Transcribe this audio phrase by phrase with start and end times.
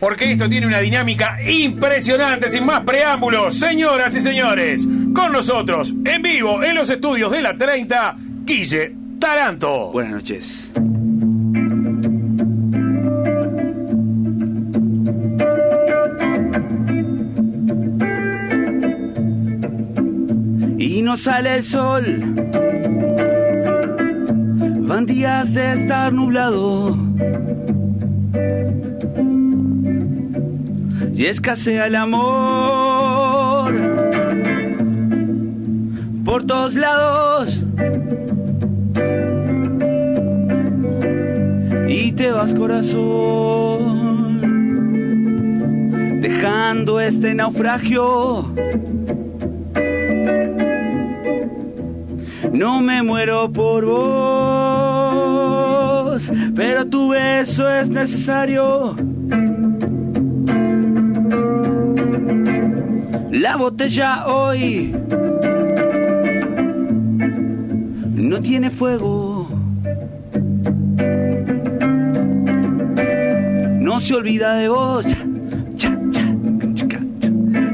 [0.00, 3.58] porque esto tiene una dinámica impresionante, sin más preámbulos.
[3.58, 9.90] Señoras y señores, con nosotros, en vivo, en los estudios de la 30, Guille Taranto.
[9.92, 10.72] Buenas noches.
[20.78, 22.04] Y no sale el sol,
[24.80, 26.96] van días de estar nublado.
[31.18, 33.74] Y escasea el amor
[36.24, 37.60] por todos lados.
[41.88, 44.38] Y te vas corazón,
[46.20, 48.54] dejando este naufragio.
[52.52, 54.70] No me muero por vos,
[56.54, 58.94] pero tu beso es necesario.
[63.38, 64.92] La botella hoy
[68.14, 69.48] no tiene fuego.
[73.80, 75.06] No se olvida de vos.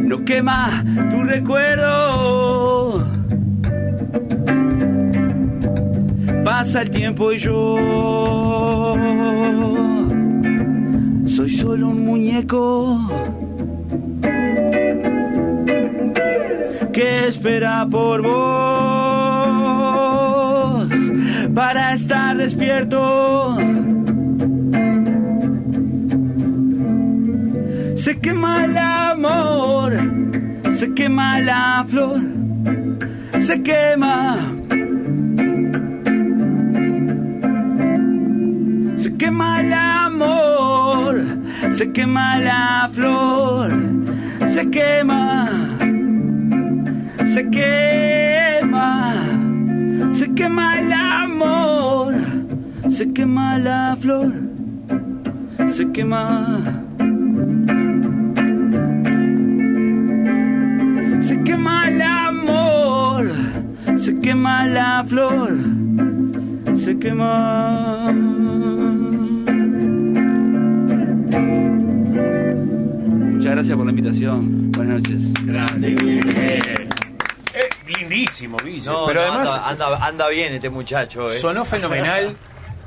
[0.03, 3.06] No quema tu recuerdo.
[6.44, 8.97] Pasa el tiempo y yo
[11.27, 13.00] soy solo un muñeco
[16.95, 18.34] que espera por vos
[21.53, 23.56] para estar despierto.
[27.97, 29.92] Se quema el amor,
[30.75, 32.20] se quema la flor,
[33.41, 34.37] se quema.
[38.98, 41.25] Se quema el amor,
[41.72, 43.72] se quema la flor,
[44.47, 45.63] se quema
[47.34, 49.12] se quema,
[50.12, 52.14] se quema el amor,
[52.88, 54.32] se quema la flor,
[55.72, 56.60] se quema.
[61.20, 63.32] Se quema el amor,
[63.97, 65.59] se quema la flor,
[66.76, 68.12] se quema.
[73.32, 74.70] Muchas gracias por la invitación.
[74.70, 75.20] Buenas noches.
[75.82, 76.84] Eh,
[78.09, 78.87] lindísimo, Guille.
[78.91, 81.31] No, pero no, además anda, anda, anda bien este muchacho.
[81.31, 81.38] eh.
[81.38, 82.37] sonó fenomenal.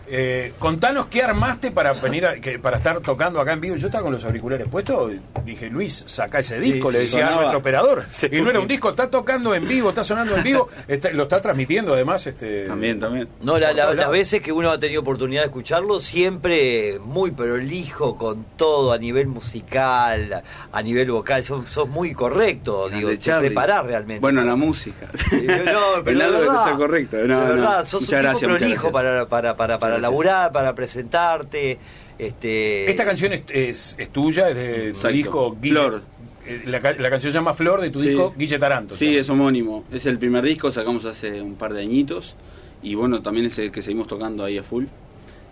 [0.10, 3.76] Eh, contanos qué armaste para venir a- que- para estar tocando acá en vivo.
[3.76, 5.12] Yo estaba con los auriculares puestos.
[5.44, 8.06] Dije, Luis, saca ese disco, Sí, le sí, decía a nuestro operador.
[8.12, 11.12] Sí, y no era un disco, está tocando en vivo, está sonando en vivo, está-
[11.12, 12.26] lo está transmitiendo además.
[12.26, 13.28] Este, También, también.
[13.42, 18.16] No, la- la- las veces que uno ha tenido oportunidad de escucharlo, siempre muy prolijo
[18.16, 20.42] con todo a nivel musical,
[20.72, 21.44] a nivel vocal.
[21.44, 24.22] Sos, sos muy correcto, digo, te preparás realmente.
[24.22, 25.08] Bueno, la música.
[25.68, 27.18] No, pero El de verdad, ser correcto.
[27.18, 27.54] No, de no.
[27.56, 28.92] verdad, sos Muchas un gracias, tipo prolijo gracias.
[29.28, 31.78] para, para, para, para laburar, para presentarte.
[32.18, 35.76] Este, Esta canción es, es, es tuya, es de tu disco Guille.
[35.76, 36.02] Flor.
[36.46, 38.10] Eh, La, ca- la canción se llama Flor de tu Sí.
[38.10, 38.96] disco Guille Taranto.
[38.96, 39.84] Sí, es homónimo.
[39.92, 42.36] Es el primer disco, sacamos hace un par de añitos.
[42.82, 44.86] Y bueno, también es el que seguimos tocando ahí a full.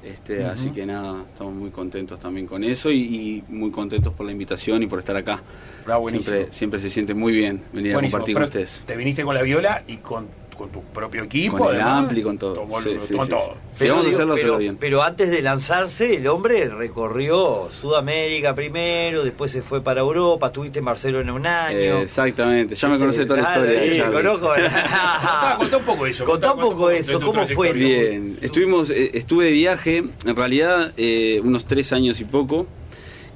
[0.03, 4.27] Este, Así que nada, estamos muy contentos también con eso y, y muy contentos por
[4.27, 5.41] la invitación y por estar acá.
[5.87, 6.35] Ah, buenísimo.
[6.35, 8.83] Siempre, siempre se siente muy bien venir Buenísimo, a compartir pero con ustedes.
[8.85, 11.57] Te viniste con la viola y con, con tu propio equipo.
[11.57, 12.03] Con el además.
[12.05, 12.53] ampli, con todo.
[12.55, 13.53] Tomó- Sí, sí, tomó sí, todo.
[13.77, 14.77] Pero, vamos a digo, hacerlo, pero, hacerlo bien.
[14.79, 20.79] pero antes de lanzarse, el hombre recorrió Sudamérica primero, después se fue para Europa, estuviste
[20.79, 21.77] en Barcelona un año.
[21.77, 23.79] Eh, exactamente, ya me conoce toda la historia.
[23.93, 24.13] sí, Charlie.
[24.15, 24.47] conozco.
[24.55, 26.25] Contá, contá un poco eso.
[26.25, 27.73] Contá un poco de eso, ¿cómo fue?
[27.73, 32.67] Bien, estuvimos, eh, estuve de viaje, en realidad eh, unos tres años y poco,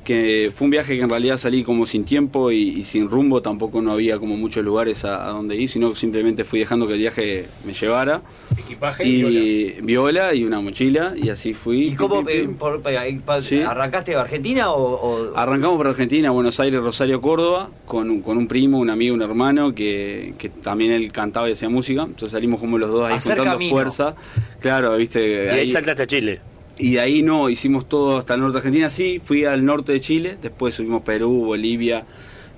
[0.09, 3.43] que fue un viaje que en realidad salí como sin tiempo y, y sin rumbo,
[3.43, 6.93] tampoco no había como muchos lugares a, a donde ir, sino simplemente fui dejando que
[6.93, 8.23] el viaje me llevara.
[8.57, 9.39] Equipaje y, viola.
[9.39, 11.89] Y viola y una mochila y así fui.
[11.89, 13.61] ¿Y cómo Pim, pim, eh, por- Sí.
[13.61, 18.35] arrancaste de Argentina o, o- Arrancamos por Argentina, Buenos Aires, Rosario, Córdoba, con un, con
[18.39, 22.01] un primo, un amigo, un hermano que, que también él cantaba y hacía música.
[22.01, 23.71] Entonces salimos como los dos ahí Hacer juntando camino.
[23.75, 24.15] fuerza.
[24.59, 25.45] Claro, viste.
[25.45, 26.41] Y ahí ahí- saltaste a Chile.
[26.79, 29.91] Y de ahí no, hicimos todo hasta el norte de Argentina, sí, fui al norte
[29.91, 32.05] de Chile, después subimos Perú, Bolivia,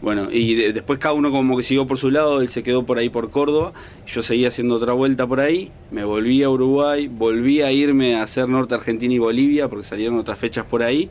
[0.02, 2.86] bueno, y de- después cada uno como que siguió por su lado, él se quedó
[2.86, 3.74] por ahí por Córdoba,
[4.08, 8.24] yo seguía haciendo otra vuelta por ahí, me volví a Uruguay, volví a irme a
[8.24, 11.10] hacer norte Argentina y Bolivia, porque salieron otras fechas por ahí,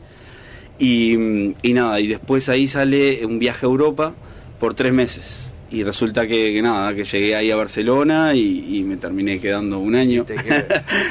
[0.79, 1.13] y,
[1.61, 4.13] y nada, y después ahí sale un viaje a Europa
[4.59, 5.50] por tres meses.
[5.71, 9.79] Y resulta que, que nada, que llegué ahí a Barcelona y, y me terminé quedando
[9.79, 10.25] un año.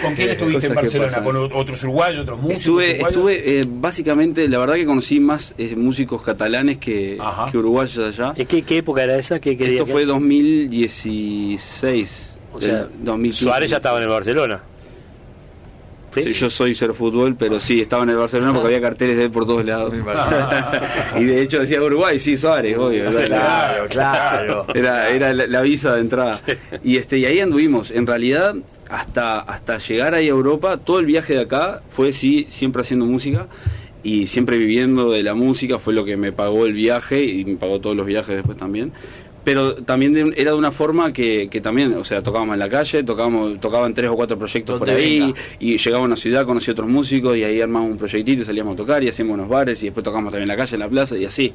[0.03, 1.23] ¿Con quién estuviste en Barcelona?
[1.25, 2.59] ¿Con otros uruguayos, otros músicos?
[2.61, 3.17] Estuve, uruguayos?
[3.17, 7.19] estuve eh, básicamente, la verdad que conocí más eh, músicos catalanes que,
[7.55, 8.35] uruguayos allá.
[8.37, 9.41] ¿En qué, qué época era esa?
[9.41, 12.27] ¿Qué Esto que- fue 2016.
[12.53, 13.45] O sea, del 2015.
[13.45, 14.61] Suárez ya estaba en el Barcelona.
[16.15, 16.25] ¿Sí?
[16.25, 19.25] Sí, yo soy ser fútbol, pero sí, estaba en el Barcelona porque había carteles de
[19.25, 19.95] él por todos lados.
[21.17, 23.05] y de hecho decía Uruguay, sí, Suárez, obvio.
[23.11, 24.67] Claro, claro.
[24.75, 26.41] Era, era la, la visa de entrada.
[26.83, 27.91] Y este y ahí anduvimos.
[27.91, 28.57] En realidad,
[28.89, 33.07] hasta, hasta llegar ahí a Europa, todo el viaje de acá fue sí, siempre haciendo
[33.07, 33.47] música
[34.03, 37.57] y siempre viviendo de la música, fue lo que me pagó el viaje y me
[37.57, 38.93] pagó todos los viajes después también.
[39.51, 42.69] Pero también de- era de una forma que, que también, o sea, tocábamos en la
[42.69, 45.35] calle, tocábamos, tocaban tres o cuatro proyectos por ahí, venga.
[45.59, 48.75] y llegaba a una ciudad, conocí otros músicos, y ahí armábamos un proyectito, y salíamos
[48.75, 50.89] a tocar, y hacíamos unos bares, y después tocábamos también en la calle, en la
[50.89, 51.53] plaza, y así.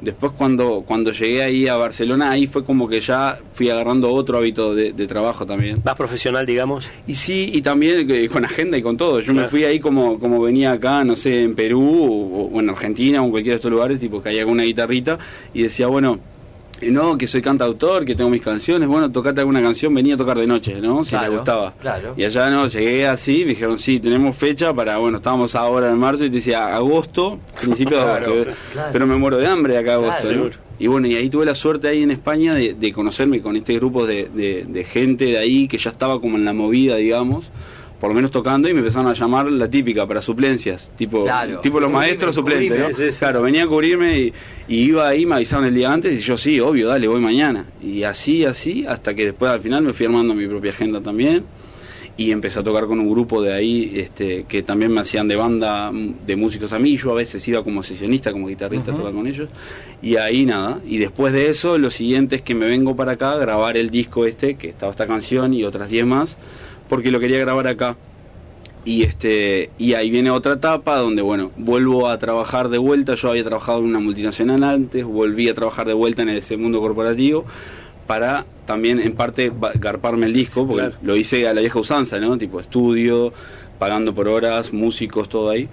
[0.00, 4.38] Después cuando, cuando llegué ahí a Barcelona, ahí fue como que ya fui agarrando otro
[4.38, 5.80] hábito de, de trabajo también.
[5.84, 6.90] Más profesional, digamos.
[7.06, 9.20] Y sí, y también eh, con agenda y con todo.
[9.20, 12.68] Yo me fui ahí como, como venía acá, no sé, en Perú o, o en
[12.70, 15.18] Argentina o en cualquiera de estos lugares, tipo que hay alguna guitarrita
[15.54, 16.18] y decía, bueno,
[16.82, 20.38] no, que soy cantautor, que tengo mis canciones, bueno, tocate alguna canción, venía a tocar
[20.38, 21.02] de noche, ¿no?
[21.04, 21.74] Si Claro, te gustaba.
[21.80, 22.14] claro.
[22.16, 25.98] Y allá no, llegué así, me dijeron, sí, tenemos fecha para, bueno, estábamos ahora en
[25.98, 28.50] marzo y te decía agosto, principio de agosto.
[28.92, 30.44] Pero me muero de hambre acá agosto, Claro.
[30.44, 30.66] ¿no?
[30.78, 33.74] Y bueno, y ahí tuve la suerte ahí en España de, de conocerme con este
[33.76, 37.46] grupo de, de- de gente de ahí que ya estaba como en la movida, digamos,
[38.00, 41.60] por lo menos tocando, y me empezaron a llamar la típica para suplencias, tipo, Claro.
[41.60, 42.78] tipo los maestros suplentes.
[42.78, 42.88] ¿no?
[42.88, 43.18] Sí, sí.
[43.18, 44.32] Claro, venía a cubrirme y,
[44.68, 47.66] y iba ahí, me avisaron el día antes, y yo sí, obvio, dale, voy mañana.
[47.82, 51.44] Y así, así, hasta que después al final me fui armando mi propia agenda también
[52.18, 55.36] y empecé a tocar con un grupo de ahí este, que también me hacían de
[55.36, 59.12] banda de músicos a mí, yo a veces iba como sesionista, como guitarrista a tocar
[59.12, 59.50] con ellos,
[60.00, 63.32] y ahí nada, y después de eso lo siguiente es que me vengo para acá
[63.32, 66.38] a grabar el disco este, que estaba esta canción y otras 10 más,
[66.88, 67.96] porque lo quería grabar acá.
[68.84, 73.30] Y este y ahí viene otra etapa donde bueno, vuelvo a trabajar de vuelta, yo
[73.30, 77.44] había trabajado en una multinacional antes, volví a trabajar de vuelta en ese mundo corporativo
[78.06, 79.50] para también en parte
[79.80, 80.96] garparme el disco, porque Claro.
[81.02, 82.38] lo hice a la vieja usanza, ¿no?
[82.38, 83.32] Tipo estudio,
[83.80, 85.68] pagando por horas, músicos, todo ahí.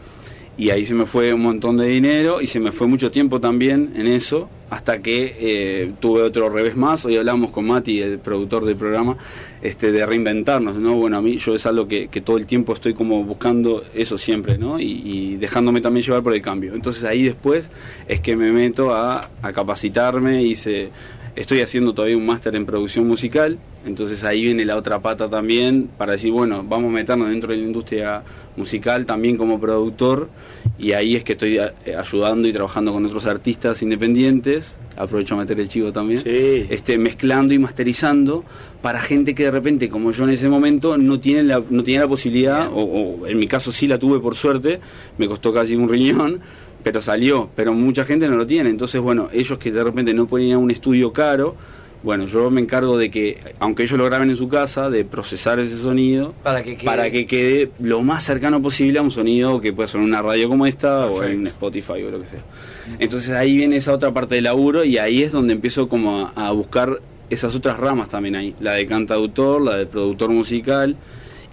[0.56, 3.40] Y ahí se me fue un montón de dinero y se me fue mucho tiempo
[3.40, 7.06] también en eso, hasta que eh, tuve otro revés más.
[7.06, 9.18] Hoy hablamos con Mati, el productor del programa,
[9.64, 10.96] este, de reinventarnos, ¿no?
[10.96, 14.16] Bueno, a mí yo es algo que, que todo el tiempo estoy como buscando eso
[14.20, 14.80] siempre, ¿no?
[14.80, 16.76] Y, y dejándome también llevar por el cambio.
[16.76, 17.68] Entonces ahí después
[18.08, 20.90] es que me meto a, a capacitarme, hice,
[21.36, 25.90] estoy haciendo todavía un máster en producción musical, entonces ahí viene la otra pata también
[25.98, 28.24] para decir, bueno, vamos a meternos dentro de la industria
[28.56, 30.30] musical también como productor
[30.78, 35.40] y ahí es que estoy eh, ayudando y trabajando con otros artistas independientes, aprovecho a
[35.40, 36.68] meter el chivo también, Sí.
[36.70, 38.44] este, mezclando y masterizando
[38.82, 42.02] para gente que de repente, como yo en ese momento, no tiene la, no tenía
[42.02, 44.80] la posibilidad, o, o en mi caso sí la tuve por suerte,
[45.18, 46.42] me costó casi un riñón,
[46.84, 50.28] pero salió, pero mucha gente no lo tiene, entonces bueno, ellos que de repente no
[50.28, 51.56] pueden ir a un estudio caro,
[52.04, 55.60] bueno, yo me encargo de que, aunque ellos lo graben en su casa, de procesar
[55.62, 59.62] ese sonido Para que quede- para que quede lo más cercano posible a un sonido
[59.62, 62.42] que puede sonar en una radio como esta o en Spotify o lo que sea.
[63.00, 66.48] Entonces ahí viene esa otra parte del laburo y ahí es donde empiezo como a,
[66.48, 67.00] a buscar
[67.30, 70.98] esas otras ramas también ahí, la de cantautor, la de productor musical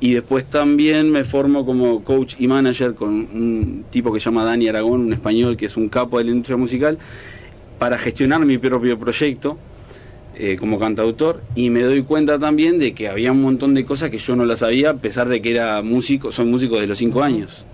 [0.01, 4.45] y después también me formo como coach y manager con un tipo que se llama
[4.45, 6.99] Dani Aragón, un español que es un capo de la industria musical,
[7.79, 9.59] para gestionar mi propio proyecto
[10.37, 14.11] eh, como cantautor y me doy cuenta también de que había un montón de cosas
[14.11, 16.97] que yo no las sabía a pesar de que era músico, soy músico de los
[16.97, 17.67] cinco años.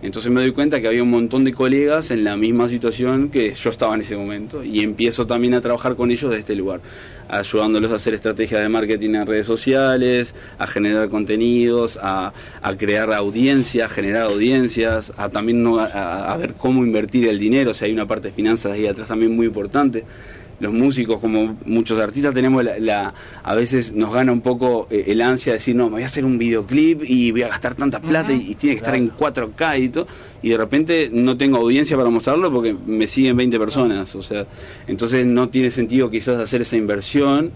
[0.00, 3.54] Entonces me doy cuenta que había un montón de colegas en la misma situación que
[3.54, 6.80] yo estaba en ese momento y empiezo también a trabajar con ellos de este lugar,
[7.28, 13.12] ayudándolos a hacer estrategias de marketing en redes sociales, a generar contenidos, a, a crear
[13.12, 17.92] audiencias, generar audiencias, a también no, a, ver cómo invertir el dinero, o sea, hay
[17.92, 20.04] una parte de finanzas ahí atrás también muy importante
[20.60, 25.04] los músicos, como muchos artistas, tenemos la, la- a veces nos gana un poco eh,
[25.08, 27.74] el ansia de decir, no, me voy a hacer un videoclip y voy a gastar
[27.74, 30.06] tanta plata y, y tiene que estar en 4K y todo,
[30.42, 34.46] y de repente no tengo audiencia para mostrarlo porque me siguen 20 personas, o sea,
[34.86, 37.50] entonces no tiene sentido quizás hacer esa inversión,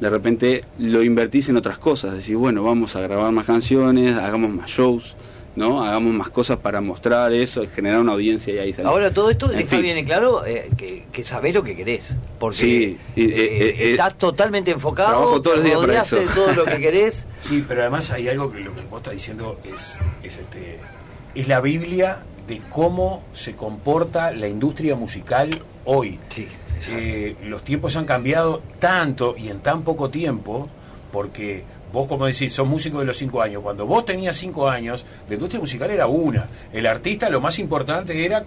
[0.00, 4.52] de repente lo invertís en otras cosas, decir, bueno, vamos a grabar más canciones, hagamos
[4.52, 5.16] más shows,
[5.56, 5.84] ¿no?
[5.84, 8.88] Hagamos más cosas para mostrar eso, generar una audiencia y ahí salir.
[8.88, 9.82] Ahora todo esto En deja fin.
[9.82, 12.14] bien en claro eh, que, que sabés lo que querés.
[12.38, 16.18] Porque Sí, eh, eh, eh, estás totalmente enfocado, trabajo todos los días para eso.
[16.34, 17.24] todo lo que querés.
[17.38, 20.78] Sí, pero además hay algo que lo que vos estás diciendo es, es, este,
[21.34, 22.18] es la Biblia
[22.48, 25.50] de cómo se comporta la industria musical
[25.84, 26.18] hoy.
[26.30, 26.46] Sí,
[26.90, 30.68] eh, los tiempos han cambiado tanto y en tan poco tiempo,
[31.12, 33.62] porque vos, como decís, sos músico de los cinco años.
[33.62, 36.46] Cuando vos tenías cinco años, la industria musical era una.
[36.72, 38.44] El artista lo más importante era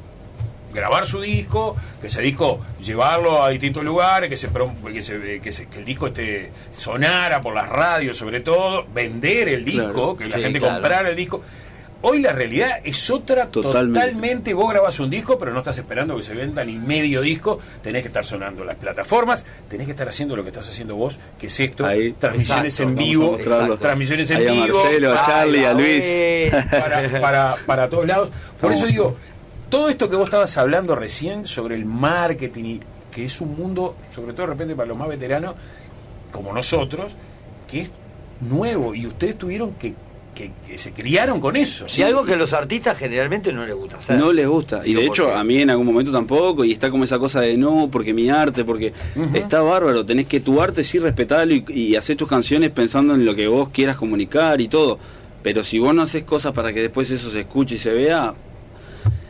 [0.73, 5.51] grabar su disco, que ese disco llevarlo a distintos lugares, que se, que, se- que
[5.51, 10.17] se- que el disco este sonara por las radios sobre todo, vender el disco, Claro.
[10.17, 10.75] que la Sí, gente claro.
[10.75, 11.41] comprara el disco.
[12.01, 13.99] Hoy la realidad es otra Totalmente.
[13.99, 14.53] totalmente.
[14.53, 17.59] Vos grabás un disco, pero no estás esperando que se venda ni medio disco.
[17.81, 21.19] Tenés que estar sonando las plataformas, tenés que estar haciendo lo que estás haciendo vos,
[21.39, 22.13] que es esto, Ahí.
[22.13, 23.37] transmisiones Exacto, en vivo,
[23.79, 26.05] transmisiones en Ahí a vivo, Marcelo, a Charlie, a Luis.
[26.69, 28.29] para, para, para todos lados.
[28.61, 28.77] Por Vamos.
[28.77, 29.17] eso digo,
[29.69, 32.79] todo esto que vos estabas hablando recién sobre el marketing, y
[33.11, 35.55] que es un mundo, sobre todo de repente para los más veteranos,
[36.31, 37.13] como nosotros,
[37.69, 37.91] que es
[38.41, 39.95] nuevo y ustedes tuvieron que,
[40.37, 41.85] que, que se criaron con eso.
[41.95, 44.17] Y algo que a los artistas generalmente no les gusta hacer.
[44.19, 44.81] No les gusta.
[44.85, 46.63] Y de hecho, porque- a mí en algún momento tampoco.
[46.63, 48.93] Y está como esa cosa de no, porque mi arte, porque
[49.33, 50.05] está bárbaro.
[50.05, 53.47] Tenés que tu arte sí respetarlo y, y hacer tus canciones pensando en lo que
[53.47, 54.99] vos quieras comunicar y todo.
[55.43, 58.33] Pero si vos no haces cosas para que después eso se escuche y se vea.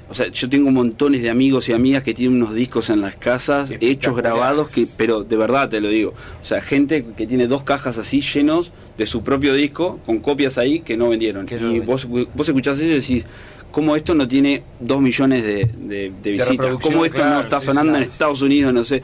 [0.09, 3.15] O sea, yo tengo montones de amigos y amigas que tienen unos discos en las
[3.17, 6.13] casas hechos, grabados, que pero de verdad te lo digo.
[6.41, 10.57] O sea, gente que tiene dos cajas así llenos de su propio disco, con copias
[10.57, 11.45] ahí que no vendieron.
[11.49, 11.85] Y no vendieron.
[11.85, 13.25] vos, vos escuchás eso y decís,
[13.69, 16.77] ¿cómo esto no tiene dos millones de, de- de visitas?
[16.81, 18.03] ¿Cómo esto claro, no está sí, sonando sí, en.
[18.03, 18.73] Estados Unidos?
[18.73, 19.01] No sé.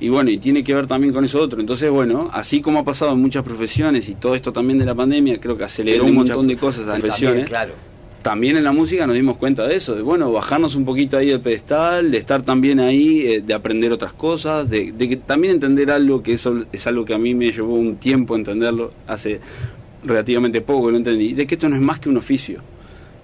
[0.00, 1.60] Y bueno, y tiene que ver también con eso otro.
[1.60, 4.94] Entonces, bueno, así como ha pasado en muchas profesiones y todo esto también de la
[4.94, 7.46] pandemia, creo que aceleró un mucha- montón de cosas a las También, profesiones.
[7.46, 7.72] claro.
[8.24, 11.26] También en la música nos dimos cuenta de eso, de bueno, bajarnos un poquito ahí
[11.26, 15.52] del pedestal, de estar también ahí, eh, de aprender otras cosas, de, de que también
[15.52, 19.40] entender algo que eso es algo que a mí me llevó un tiempo entenderlo, hace
[20.02, 22.62] relativamente poco lo entendí, de que esto no es más que un oficio.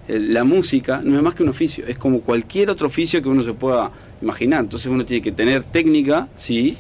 [0.06, 3.42] La música no es más que un oficio, es como cualquier otro oficio que uno
[3.42, 3.90] se pueda
[4.20, 4.64] imaginar.
[4.64, 6.76] Entonces uno tiene que tener técnica, sí,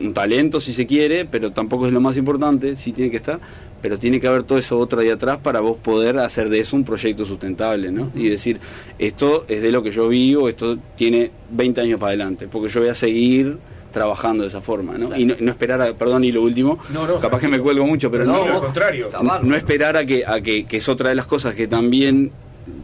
[0.00, 3.40] un talento si se quiere, pero tampoco es lo más importante, sí tiene que estar,
[3.82, 6.76] pero tiene que haber todo eso otro ahí atrás para vos poder hacer de eso
[6.76, 8.10] un proyecto sustentable, ¿no?
[8.14, 8.58] Y decir,
[8.98, 12.80] esto es de lo que yo vivo, esto tiene 20 años para adelante, porque yo
[12.80, 13.58] voy a seguir
[13.92, 15.14] trabajando de esa forma, ¿no?
[15.14, 17.84] Y no, no esperar a, perdón, y lo último, No, no, capaz que me cuelgo
[17.86, 19.10] mucho, pero No, no, al vos- contrario.
[19.42, 22.30] No esperar a que, a que, que es otra de las cosas que también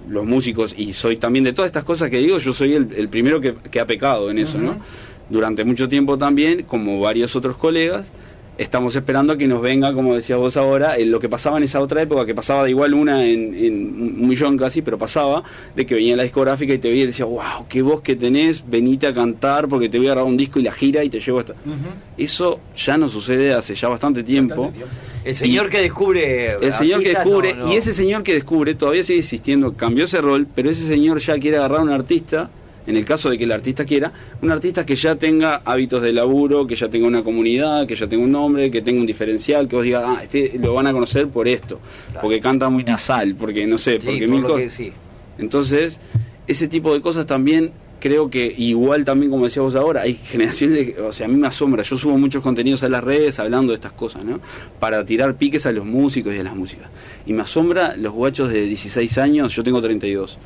[0.09, 3.09] los músicos, y soy también de todas estas cosas que digo, yo soy el, el
[3.09, 4.79] primero que, que ha pecado en eso, ¿no?
[5.31, 8.11] Durante mucho tiempo también, como varios otros colegas,
[8.59, 11.65] estamos esperando a que nos venga, como decías vos ahora, en lo que pasaba en
[11.65, 13.75] esa otra época, que pasaba de igual una en, en
[14.21, 17.25] un millón casi, pero pasaba, de que venía la discográfica y te veía y decía,
[17.25, 20.59] wow, qué voz que tenés, venite a cantar porque te voy a agarrar un disco
[20.59, 21.55] y la gira y te llevo hasta...
[22.17, 24.63] Eso ya no sucede hace ya bastante tiempo.
[24.63, 24.95] Bastante tiempo.
[25.25, 26.57] El señor que descubre.
[26.61, 27.73] El señor que descubre, no, no.
[27.73, 31.39] y ese señor que descubre todavía sigue existiendo, cambió ese rol, pero ese señor ya
[31.39, 32.51] quiere agarrar a un artista,
[32.89, 36.13] en el caso de que el artista quiera, un artista que ya tenga hábitos de
[36.13, 39.69] laburo, que ya tenga una comunidad, que ya tenga un nombre, que tenga un diferencial,
[39.69, 41.79] que vos digas, ah, este lo van a conocer por esto,
[42.09, 42.21] Claro.
[42.23, 44.61] porque canta muy nasal, porque no sé, Sí, porque por mil cosas.
[44.63, 44.93] que sí.
[45.39, 46.01] Entonces,
[46.47, 50.95] ese tipo de cosas también creo que igual también como decías vos ahora, hay generaciones,
[50.97, 53.73] de- o sea, a mí me asombra, yo subo muchos contenidos a las redes hablando
[53.73, 54.41] de estas cosas, ¿no?
[54.79, 56.87] Para tirar piques a los músicos y a las músicas.
[57.27, 60.39] Y me asombra los guachos de 16 años, yo tengo 32,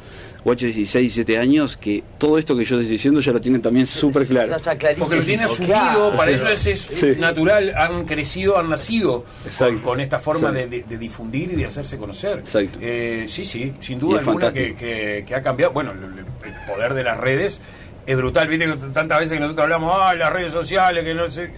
[0.45, 3.63] guachos de 16, 17 años, que todo esto que yo estoy diciendo ya lo tienen
[3.63, 4.57] también súper claro.
[4.57, 5.07] está clarísimo.
[5.07, 6.17] Porque lo tiene asumido, claro.
[6.17, 7.15] para eso es, es Sí.
[7.19, 9.25] natural, han crecido, han nacido
[9.59, 10.89] con, con esta forma de, Exacto.
[10.89, 12.39] de- de difundir y de hacerse conocer.
[12.41, 12.79] Exacto.
[12.83, 15.73] Eh, sí, sí, sin duda es alguna que, que- que ha cambiado.
[15.73, 17.61] Bueno, el, el poder de las redes
[18.07, 21.31] es brutal, viste que tantas veces que nosotros hablamos, ah, las redes sociales, que no
[21.31, 21.53] sé.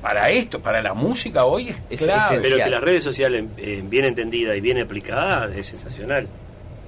[0.00, 2.36] Para esto, para la música hoy es Es clave.
[2.36, 2.40] esencial.
[2.42, 6.28] Pero que las redes sociales, eh, bien entendidas y bien aplicadas, es sensacional.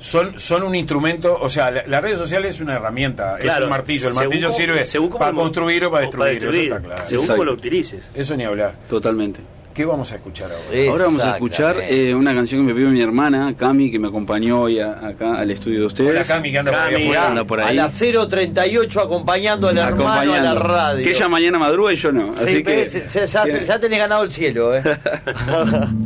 [0.01, 3.69] Son, son un instrumento, o sea, la, la red social es una herramienta, es un
[3.69, 4.85] martillo, el martillo sirve
[5.19, 7.03] para construir o para o destruir, eso está claro.
[7.07, 8.11] Según cómo lo utilices.
[8.15, 8.75] Eso ni hablar.
[8.89, 9.41] Totalmente.
[9.73, 10.65] ¿Qué vamos a escuchar ahora?
[10.73, 14.01] Eh, Ahora vamos a escuchar eh, una canción que me pidió mi hermana, Cami, que
[14.01, 16.11] me acompañó hoy a- acá al estudio de ustedes.
[16.11, 17.77] Hola Cami, que anda por ahí Cami, anda por A ahí.
[17.77, 20.61] las 038 acompañando al hermano a la acompañando.
[20.65, 21.05] radio.
[21.05, 22.33] Que ella mañana madruga y yo no.
[22.35, 24.83] Sí, así que ya, ya- ya tenés ganado el cielo, ¿eh?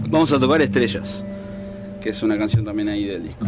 [0.08, 1.24] vamos a tocar Estrellas,
[2.02, 3.46] que es una canción también ahí del disco.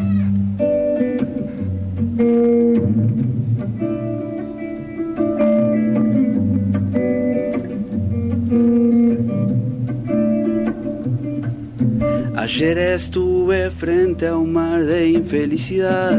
[12.37, 16.19] Ayer estuve frente a un mar de infelicidad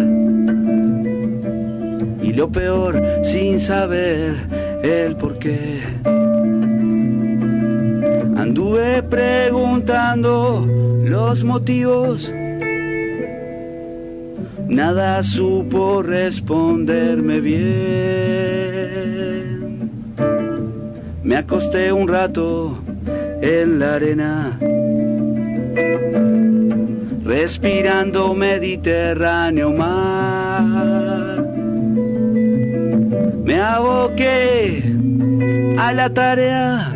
[2.21, 4.35] y lo peor sin saber
[4.83, 5.81] el por qué.
[8.37, 10.63] Anduve preguntando
[11.03, 12.31] los motivos,
[14.67, 17.67] nada supo responderme bien.
[21.23, 22.77] Me acosté un rato
[23.41, 24.57] en la arena,
[27.23, 31.43] respirando Mediterráneo mar.
[33.43, 34.83] Me aboqué
[35.77, 36.93] a la tarea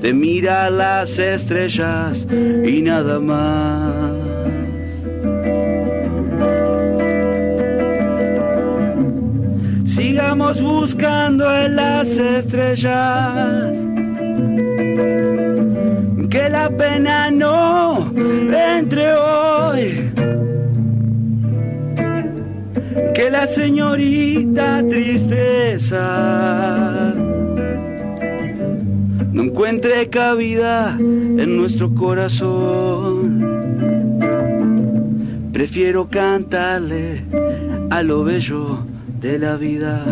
[0.00, 2.26] de mirar las estrellas
[2.66, 4.13] y nada más.
[10.52, 13.76] Buscando en las estrellas
[16.30, 20.10] que la pena no entre hoy.
[23.14, 26.04] Que la señorita tristeza
[29.32, 33.40] no encuentre cabida en nuestro corazón.
[35.52, 37.24] Prefiero cantarle
[37.90, 38.93] a lo bello
[39.24, 40.04] de la vida.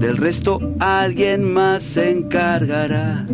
[0.00, 3.24] Del resto alguien más se encargará.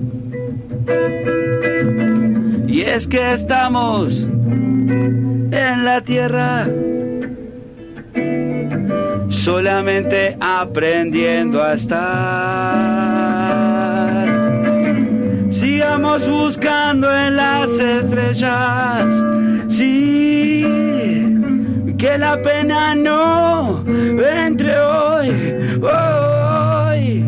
[2.68, 6.66] Y es que estamos en la tierra
[9.30, 11.96] solamente aprendiendo a estar.
[15.50, 19.06] Sigamos buscando en las estrellas,
[19.68, 20.45] sí,
[21.98, 25.30] que la pena no entre hoy,
[25.82, 27.24] hoy,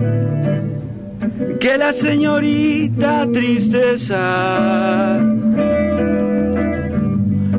[1.58, 5.18] que la señorita tristeza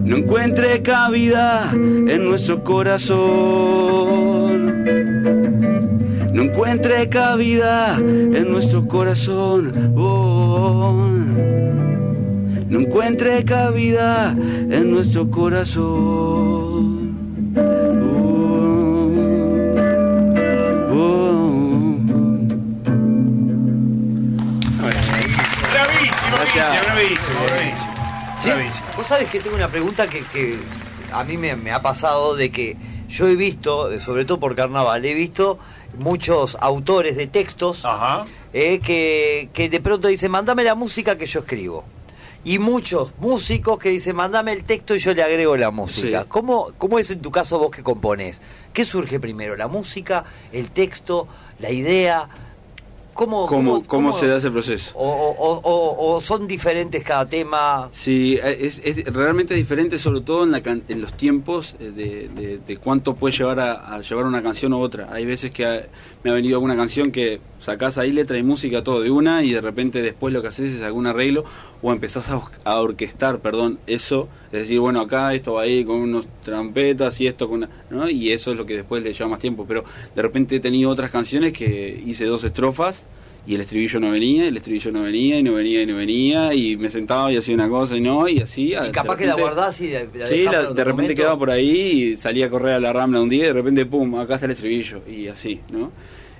[0.03, 3.99] no encuentre cabida en nuestro corazón.
[6.33, 9.93] No encuentre cabida en nuestro corazón.
[9.95, 11.09] Oh,
[12.69, 16.98] no encuentre cabida en nuestro corazón.
[26.59, 27.93] Bravísimo, bravísimo, bravísimo.
[28.41, 28.87] Sí, Bravísimo.
[28.97, 30.57] Vos sabés que tengo una pregunta que, que
[31.11, 32.75] a mí me, me ha pasado de que
[33.07, 35.59] yo he visto, eh, sobre todo por carnaval, he visto
[35.97, 38.25] muchos autores de textos Ajá.
[38.53, 41.83] eh, que, que de pronto dicen, mandame la música que yo escribo.
[42.45, 46.21] Y muchos músicos que dicen, mandame el texto y yo le agrego la música.
[46.21, 46.27] Sí.
[46.29, 48.41] ¿Cómo, ¿Cómo es en tu caso vos que componés?
[48.71, 49.57] ¿Qué surge primero?
[49.57, 51.27] ¿La música, el texto,
[51.59, 52.29] la idea?
[53.19, 54.93] ¿Cómo, ¿Cómo, cómo se da ese proceso?
[54.95, 57.89] O, o- o- o son diferentes cada tema?
[57.91, 62.29] Sí, es, es realmente diferente, sobre todo en, la can- en los tiempos eh, de,
[62.41, 65.09] de- de cuánto puede llevar a, a llevar una canción u otra.
[65.11, 65.85] Hay veces que ha-
[66.23, 69.51] me ha venido alguna canción que sacás ahí letra y música todo de una y
[69.51, 71.43] de repente después lo que haces es algún arreglo
[71.81, 74.27] o empezás a, or- a orquestar, perdón, eso.
[74.51, 78.09] Es decir, bueno, acá esto va ahí con unos trompetas y esto con una, ¿no?
[78.09, 79.65] Y eso es lo que después le lleva más tiempo.
[79.67, 79.83] Pero
[80.15, 83.05] de repente he tenido otras canciones que hice dos estrofas
[83.47, 85.95] y el estribillo no venía, y el estribillo no venía, y no venía, y no
[85.95, 88.73] venía, y me sentaba y hacía una cosa y no, y así.
[88.73, 91.69] Y capaz que la guardás y la, la Sí, la- de repente quedaba por ahí
[92.11, 94.45] y salía a correr a la rambla un día y de repente, pum, acá está
[94.45, 95.91] el estribillo, y así, ¿no?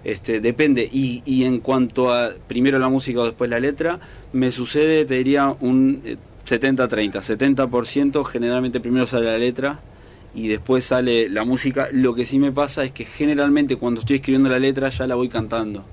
[0.04, 0.88] Este, depende.
[0.92, 4.00] Y, y en cuanto a primero la música o después la letra,
[4.34, 7.22] me sucede, te diría, un eh, 70-30.
[7.22, 9.80] 70% generalmente primero sale la letra
[10.34, 11.90] y después sale la música.
[11.92, 15.16] Lo que sí me pasa es que generalmente cuando estoy escribiendo la letra ya la
[15.16, 15.86] voy cantando.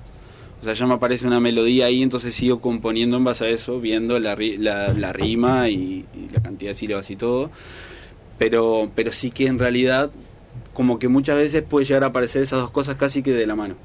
[0.59, 3.79] O sea, ya me aparece una melodía ahí, entonces sigo componiendo en base a eso,
[3.79, 7.51] viendo la, la, la rima y, y la cantidad de sílabas y todo.
[8.39, 10.09] Pero, pero sí que en realidad,
[10.73, 13.55] como que muchas veces puede llegar a aparecer esas dos cosas casi que de la
[13.55, 13.75] mano.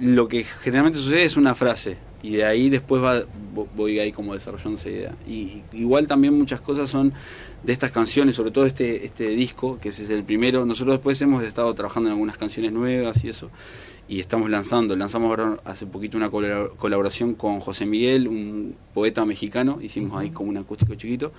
[0.00, 3.20] Lo que generalmente sucede es una frase, y de ahí después va,
[3.54, 5.14] vo- voy ahí como desarrollando esa idea.
[5.26, 7.12] Y igual también muchas cosas son
[7.62, 10.66] de estas canciones, sobre todo este, este disco, que ese es el primero.
[10.66, 13.50] Nosotros después hemos estado trabajando en algunas canciones nuevas y eso
[14.06, 14.94] y estamos lanzando.
[14.96, 20.30] Lanzamos ahora hace poquito una colabora- colaboración con José Miguel, un poeta mexicano, hicimos ahí
[20.30, 21.32] como un acústico chiquito.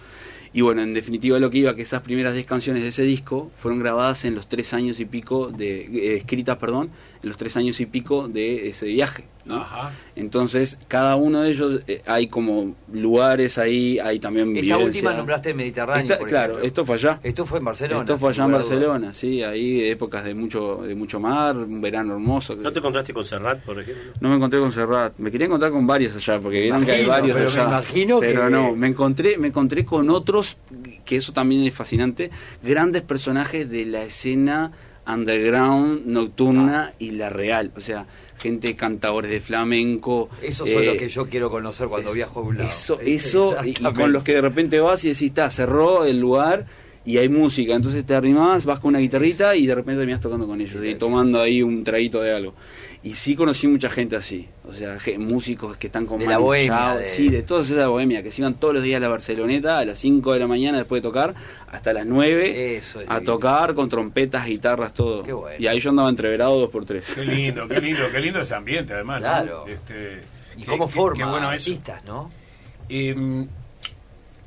[0.55, 3.51] Y bueno, en definitiva lo que iba, que esas primeras 10 canciones de ese disco
[3.57, 6.91] fueron grabadas en los tres años y pico, de eh, escritas, perdón,
[7.21, 9.25] en los tres años y pico de ese viaje.
[9.45, 9.57] ¿No?
[9.61, 9.91] Ajá.
[10.15, 14.85] Entonces, cada uno de ellos eh, hay como lugares ahí, hay también Esta vivencia.
[14.85, 16.01] última nombraste el Mediterráneo.
[16.01, 16.67] Esta- por claro, ejemplo.
[16.67, 17.19] esto fue allá.
[17.21, 17.99] Esto fue en Barcelona.
[18.01, 18.51] Esto fue allá en.
[18.51, 22.55] Barcelona, sí, ahí épocas de mucho de mucho mar, un verano hermoso.
[22.55, 24.13] ¿No te encontraste con Serrat, por ejemplo?
[24.19, 27.05] No me encontré con Serrat, me quería encontrar con varios allá, porque vieron que hay
[27.05, 27.67] varios pero me allá.
[27.69, 30.57] imagino pero que- no, me encontré, me encontré con otros,
[31.05, 32.31] que eso también es fascinante,
[32.63, 34.71] grandes personajes de la escena
[35.07, 37.71] underground, nocturna y la real.
[37.75, 38.05] O sea,
[38.39, 40.29] gente cantadores de flamenco.
[40.41, 42.69] Esos son eh, los que yo quiero conocer cuando es- viajo a un lado.
[42.69, 46.65] Eso, eso y- con los que de repente vas y decís, está, cerró el lugar
[47.05, 47.75] y hay música.
[47.75, 50.95] Entonces te arrimás, vas con una guitarrita y de repente terminás tocando con ellos y
[50.95, 52.53] tomando ahí un traguito de algo.
[53.05, 56.75] Y sí conocí mucha gente así, o sea, músicos que están con De la bohemia,
[56.75, 59.09] Chao, de- sí, de toda esa bohemia, que se iban todos los días a la
[59.09, 61.35] Barceloneta a las 5 de la mañana después de tocar,
[61.71, 65.21] hasta las 9 Eso es a tocar con trompetas, guitarras, todo.
[65.21, 65.55] Qué bueno.
[65.59, 67.05] Y ahí yo andaba entreverado dos por tres.
[67.13, 69.21] Qué lindo, qué lindo, qué lindo ese ambiente además.
[69.21, 69.27] ¿no?
[69.27, 69.67] Claro.
[69.67, 70.21] Este,
[70.57, 71.69] Y qué- cómo qué- forma qué bueno eso.
[71.69, 72.31] artistas, ¿no?
[72.89, 73.45] Eh,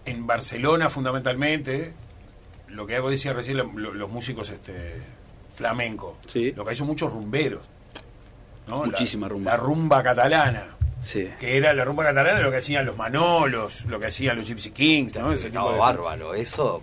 [0.05, 1.93] en Barcelona fundamentalmente,
[2.69, 4.95] lo que hago decía recién lo- lo- los músicos este
[5.55, 6.53] flamenco, Sí.
[6.57, 7.63] lo que hay son muchos rumberos.
[8.69, 8.81] ¿No?
[8.85, 9.51] La- Muchísima rumba.
[9.53, 10.65] La rumba catalana,
[11.05, 11.29] Sí.
[11.41, 14.71] que era la rumba catalana lo que hacían los Manolos, lo que hacían los Gypsy
[14.71, 15.33] Kings, ¿no?
[15.33, 16.83] Ese tipo Estaba de bárbaro, eso.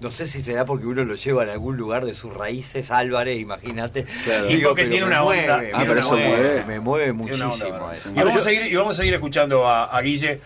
[0.00, 3.38] No sé si será porque uno lo lleva en algún lugar de sus raíces, Álvarez,
[3.38, 4.04] imagínate.
[4.24, 4.50] Claro.
[4.50, 5.56] Y porque tiene una mueve, onda.
[5.58, 6.64] me tiene pero una eso mueve.
[6.66, 8.10] Me mueve onda muchísimo eso.
[8.10, 10.40] Y vamos, a seguir, y vamos a seguir escuchando a, a Guille.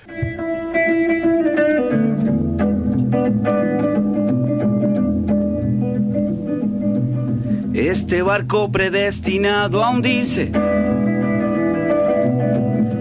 [7.79, 10.51] Este barco predestinado a hundirse.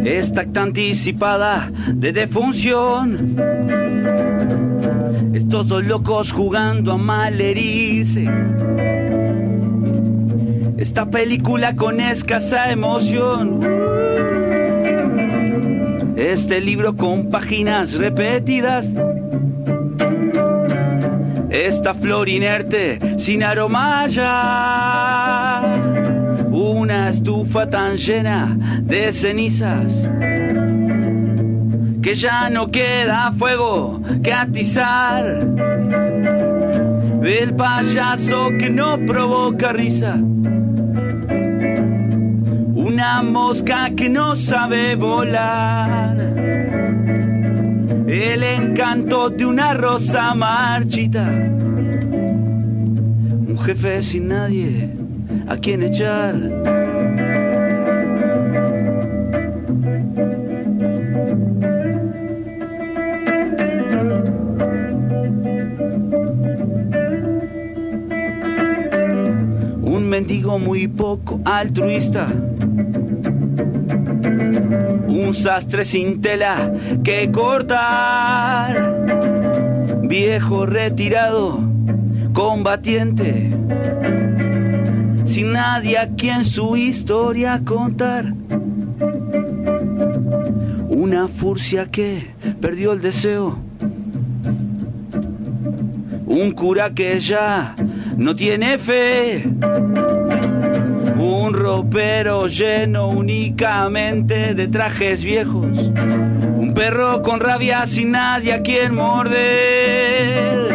[0.06, 3.36] Esta acta anticipada de defunción.
[5.34, 8.30] Estos dos locos jugando a malherirse.
[10.78, 13.60] Esta película con escasa emoción.
[16.16, 18.94] Este libro con páginas repetidas.
[21.50, 25.62] Esta flor inerte sin aroma ya.
[26.52, 30.10] Una estufa tan llena de cenizas
[32.02, 35.26] que ya no queda fuego que atizar.
[37.24, 40.16] El payaso que no provoca risa.
[42.76, 46.27] Una mosca que no sabe volar
[48.08, 51.24] el encanto de una rosa marchita.
[53.48, 54.94] Un jefe sin nadie
[55.48, 56.36] a quien echar.
[69.82, 72.28] Un mendigo muy poco altruista
[75.08, 78.76] un sastre sin tela que cortar,
[80.04, 81.60] viejo retirado,
[82.34, 83.50] combatiente,
[85.26, 88.34] sin nadie a quien su historia contar.
[90.90, 92.28] Una furcia que
[92.60, 93.58] perdió el deseo,
[96.26, 97.76] un cura que ya
[98.18, 99.44] no tiene fe
[101.68, 108.96] un ropero lleno únicamente de trajes viejos, un perro con rabia sin nadie a quien
[108.96, 110.74] morder,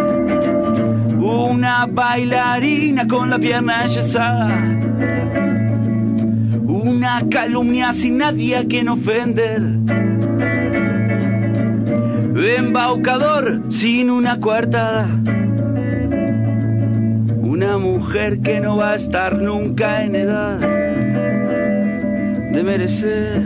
[1.18, 4.48] una bailarina con la pierna enyesada,
[6.66, 9.62] una calumnia sin nadie a quien ofender.
[12.34, 15.06] Embaucador sin una coartada.
[17.40, 20.81] Una mujer que no va a estar nunca en edad
[22.52, 23.42] de merecer.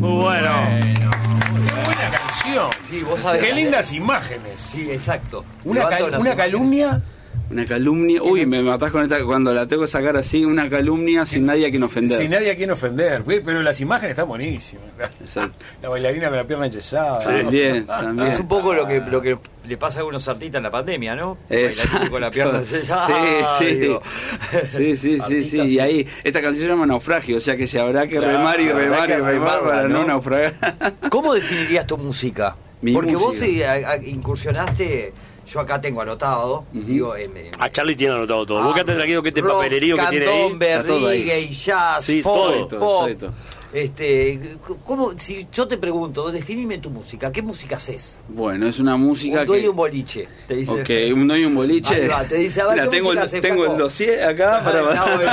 [0.00, 2.70] Bueno, Qué buena canción.
[2.88, 3.42] Sí, vos sabés.
[3.42, 4.60] Qué lindas imágenes.
[4.60, 5.44] Sí, exacto.
[5.64, 6.36] Una, cal- una imágenes.
[6.36, 7.02] calumnia.
[7.50, 8.22] Una calumnia.
[8.22, 9.24] Uy, me matás con esta.
[9.24, 12.18] Cuando la tengo que sacar así, una calumnia sin nadie a quien ofender.
[12.18, 13.22] Sin nadie a quien ofender.
[13.24, 14.84] Pero las imágenes están buenísimas.
[15.20, 15.64] Exacto.
[15.82, 17.18] La bailarina con la pierna enyesada.
[17.20, 18.28] También, también.
[18.28, 21.14] Es un poco lo que, lo que le pasa a algunos artistas en la pandemia,
[21.16, 21.38] ¿no?
[21.48, 22.10] Exacto.
[22.10, 22.76] Con la pierna Sí,
[23.58, 23.88] sí.
[24.70, 25.20] Sí, sí, sí, sí.
[25.20, 28.38] Artistas, Y ahí, esta canción se llama Naufragio, o sea que se habrá que Claro,
[28.38, 30.04] remar y remar y remar para no ¿no?
[30.06, 30.54] naufragar.
[31.10, 32.56] ¿Cómo definirías tu música?
[32.80, 33.46] Mi Porque vos música.
[33.46, 35.12] sí, a- incursionaste,
[35.48, 36.82] yo acá tengo anotado, Ujú.
[36.86, 38.62] digo, en, en- a Charlie tiene anotado todo.
[38.62, 40.84] Vos quedate tranquilo que este rock, papelerío que tiene ahí.
[40.86, 41.18] todo ahí.
[41.24, 43.10] reggae, jazz, Sí, folk, todo, pop.
[43.18, 43.32] todo.
[43.72, 48.18] Este, ¿cómo, si yo te pregunto, definime tu música, ¿qué música haces?
[48.28, 49.68] Bueno, es una música Un dueño que...
[49.68, 50.70] un boliche, te dice.
[50.72, 52.08] Ok, un dueño y un boliche.
[52.08, 54.78] Va, te dice, a ver, Mira, ¿qué tengo, el, tengo el dossier acá para...
[55.18, 55.32] Bueno.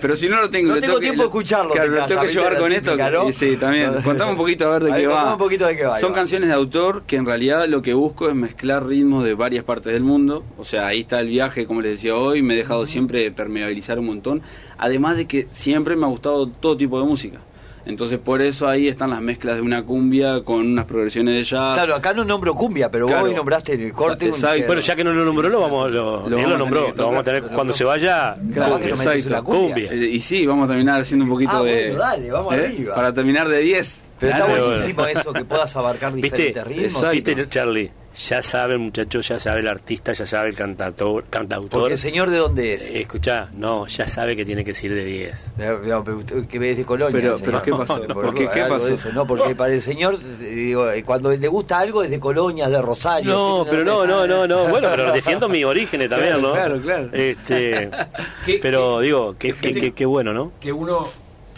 [0.00, 0.74] Pero si no lo tengo...
[0.74, 2.96] No tengo tiempo de escucharlo, Claro, te lo tengo que llevar con esto.
[3.28, 3.92] y Sí, también.
[4.04, 5.32] Contame un poquito a ver de qué contame va.
[5.32, 6.14] un poquito de qué va, Son va.
[6.16, 9.92] canciones de autor que en realidad lo que busco es mezclar ritmos de varias partes
[9.92, 10.44] del mundo.
[10.56, 12.40] O sea, ahí está el viaje, como les decía hoy.
[12.42, 14.42] Me he dejado siempre permeabilizar un montón.
[14.82, 17.38] Además de que siempre me ha gustado todo tipo de música.
[17.84, 21.74] Entonces por eso ahí están las mezclas de una cumbia con unas progresiones de jazz.
[21.74, 23.22] Claro, acá no nombro cumbia, pero Claro.
[23.22, 24.26] vos hoy nombraste el corte.
[24.26, 24.64] Exacto.
[24.66, 26.92] Bueno, ya que no lo nombró, lo vamos, lo, Lo él nombró.
[26.94, 28.36] Lo vamos a tener cuando se vaya.
[28.52, 29.28] Claro, Cumbia, que no metes exacto.
[29.28, 29.88] una cumbia.
[29.88, 29.92] Cumbia.
[30.04, 31.72] Eh, y sí, vamos a terminar haciendo un poquito Ah, de...
[31.86, 32.64] bueno, dale, vamos ¿Eh?
[32.66, 32.94] arriba.
[32.94, 34.00] Para terminar de 10.
[34.20, 36.28] Pero está buenísimo eso, que puedas abarcar ¿Viste?
[36.36, 36.94] diferentes ritmos.
[37.02, 37.10] Exacto.
[37.12, 37.90] ¿Viste, Charlie?
[38.14, 41.24] Ya sabe el muchacho, ya sabe el artista, ya sabe el cantautor.
[41.30, 41.80] cantautor.
[41.80, 42.82] Porque el señor de dónde es.
[42.90, 45.52] Eh, Escuchá, no, ya sabe que tiene que decir de 10.
[45.58, 47.10] Eh, no, pero usted- que es de Colonia.
[47.40, 47.98] Pero- ¿qué pasó?
[48.06, 48.50] No, ¿Por qué?
[48.50, 48.88] ¿Qué algo pasó?
[48.88, 52.68] eso, No, porque para el señor, digo, eh, cuando le gusta algo es de Colonia,
[52.68, 53.30] de Rosario.
[53.32, 54.68] No, pero no, no, no, no.
[54.68, 56.52] Bueno, pero defiendo mis orígenes también, Claro, ¿no?
[56.52, 57.08] claro, claro.
[57.12, 57.90] Este,
[58.44, 60.52] ¿Qué- pero qué- digo, qué, qué- qué, qué- qué bueno, ¿no?
[60.60, 61.08] que uno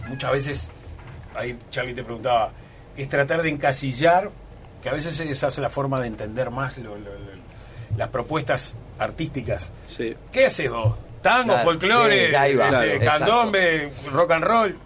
[0.08, 0.70] muchas veces,
[1.34, 2.52] ahí Charlie te preguntaba,
[2.96, 4.30] es tratar de encasillar,
[4.84, 7.44] que a veces esa es la forma de entender más lo- lo- lo-
[7.96, 9.72] las propuestas artísticas.
[9.88, 10.14] Sí.
[10.30, 10.94] ¿Qué haces vos?
[11.22, 14.76] ¿Tango, Claro, folclore, sí, ahí va, este, claro, candombe, rock and roll?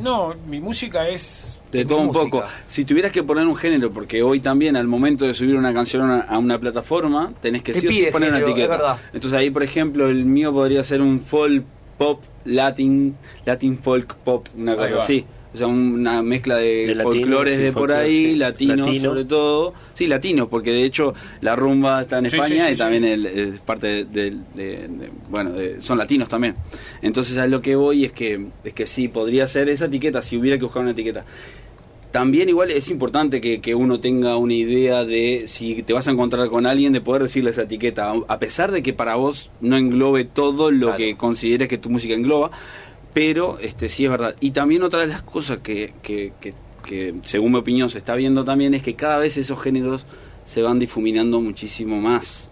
[0.00, 1.50] No, mi música es...
[1.70, 2.42] De todo un poco.
[2.68, 6.02] Si tuvieras que poner un género, porque hoy también al momento de subir una canción
[6.02, 8.98] a una, a una plataforma, tenés que Te sí o sí pide poner una etiqueta.
[9.12, 11.64] Entonces ahí, por ejemplo, el mío podría ser un folk
[11.98, 15.26] pop, latin, latin folk pop, una cosa así.
[15.54, 18.36] O sea, un- una mezcla de, De folclores de por ahí, sí.
[18.36, 19.04] latinos Latino.
[19.04, 19.72] sobre todo.
[19.92, 23.04] Sí, latinos, porque de hecho la rumba está en Sí, España sí, sí, y también
[23.04, 23.10] sí.
[23.10, 26.56] el- es parte de, de- de- de- bueno, de- son latinos también.
[27.02, 30.36] Entonces a lo que voy es que, es que sí, podría ser esa etiqueta, si
[30.36, 31.24] hubiera que buscar una etiqueta.
[32.10, 36.12] También igual es importante que, que uno tenga una idea de si te vas a
[36.12, 39.76] encontrar con alguien, de poder decirle esa etiqueta, a pesar de que para vos no
[39.76, 40.96] englobe todo lo Claro.
[40.98, 42.52] que consideres que tu música engloba,
[43.14, 44.34] pero este sí es verdad.
[44.40, 46.52] Y también otra de las cosas que, que, que,
[46.84, 50.04] que, según mi opinión se está viendo también es que cada vez esos géneros
[50.44, 52.50] se van difuminando muchísimo más.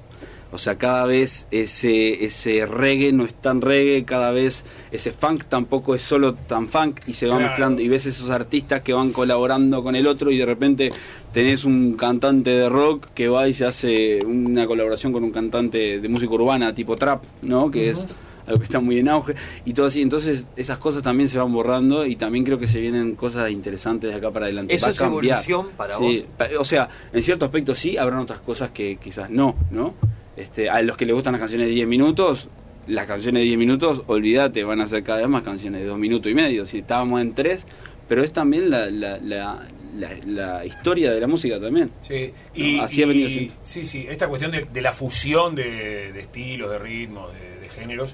[0.54, 5.44] O sea, cada vez ese, ese reggae no es tan reggae, cada vez ese funk
[5.48, 7.48] tampoco es solo tan funk y se va Claro.
[7.48, 10.92] mezclando y ves esos artistas que van colaborando con el otro y de repente
[11.32, 15.98] tenés un cantante de rock que va y se hace una colaboración con un cantante
[16.00, 17.70] de música urbana tipo trap, ¿no?
[17.70, 18.06] Que es
[18.46, 20.02] algo que está muy en auge y todo así.
[20.02, 24.10] Entonces esas cosas también se van borrando y también creo que se vienen cosas interesantes
[24.10, 24.74] de acá para adelante.
[24.74, 25.24] ¿Eso Va a es cambiar.
[25.24, 26.26] evolución para Sí,
[26.58, 29.94] O sea, en cierto aspecto sí, habrán otras cosas que quizás no, ¿no?
[30.36, 32.48] Este, a los que les gustan las canciones de 10 minutos,
[32.86, 35.98] las canciones de 10 minutos, olvídate, van a ser cada vez más canciones de 2
[35.98, 36.66] minutos y medio.
[36.66, 37.64] Si estábamos en 3,
[38.08, 39.60] pero es también la, la, la,
[39.98, 41.90] la- la historia de la música también.
[42.02, 43.28] Sí, No, así ha venido
[43.62, 47.68] sí, sí, esta cuestión de, de la fusión de, de estilos, de ritmos, de, de
[47.68, 48.12] géneros,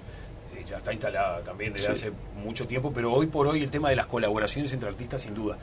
[0.57, 1.93] eh, ya está instalada también desde Sí.
[1.93, 2.13] hace
[2.43, 5.57] mucho tiempo, pero hoy por hoy el tema de las colaboraciones entre artistas, sin duda.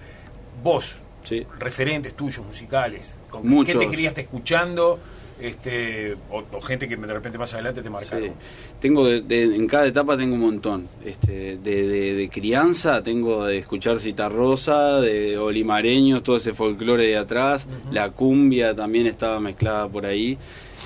[0.63, 1.45] Vos, Sí.
[1.59, 3.73] referentes tuyos musicales, con Muchos.
[3.73, 4.99] qué te criaste escuchando,
[5.39, 8.29] este, o, o gente que de repente más adelante te marcaron.
[8.29, 8.31] Sí.
[8.79, 10.87] Tengo de- de- en cada etapa tengo un montón.
[11.05, 17.17] Este, de, de- de crianza tengo de escuchar Citarrosa, de Olimareños, todo ese folclore de
[17.17, 17.67] atrás.
[17.91, 20.37] La cumbia también estaba mezclada por ahí.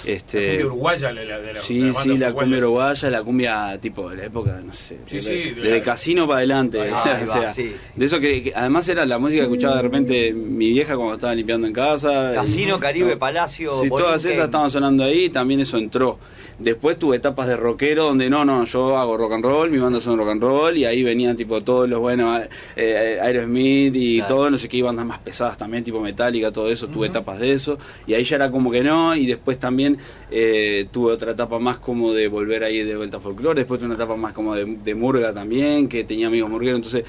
[0.06, 3.24] Este, La cumbia uruguaya, la, la- de la, de Sí, sí, la cumbia uruguaya, la
[3.24, 6.38] cumbia tipo de la época, no sé, Sí, de, sí, de desde la- casino para
[6.40, 6.82] adelante.
[6.82, 7.76] Ahí o va, sea, sí, sí.
[7.96, 11.16] De eso que, que además era la música que escuchaba de repente mi vieja cuando
[11.16, 12.32] estaba limpiando en casa.
[12.34, 13.20] Casino, Y- Caribe, no.
[13.20, 16.18] Palacio, Sí, todas esas estaban sonando ahí, también eso entró.
[16.58, 20.02] Después tuve etapas de rockero donde no, no, yo hago rock and roll, mi banda
[20.02, 22.42] son rock and roll y ahí venían tipo todos los buenos
[22.76, 24.36] eh, Aerosmith y Claro.
[24.36, 27.54] todo, no sé qué, bandas más pesadas también, tipo Metallica, todo eso, tuve etapas de
[27.54, 29.89] eso y ahí ya era como que no y después también
[30.30, 33.88] eh, tuve otra etapa más como de volver ahí de vuelta a folclore, después tuve
[33.88, 37.04] una etapa más como de, de murga también, que tenía amigos murgueros, entonces